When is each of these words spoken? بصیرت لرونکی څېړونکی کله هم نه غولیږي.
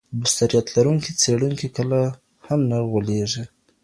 بصیرت 0.19 0.67
لرونکی 0.75 1.11
څېړونکی 1.21 1.67
کله 1.77 1.99
هم 2.45 2.59
نه 2.69 2.77
غولیږي. 2.89 3.43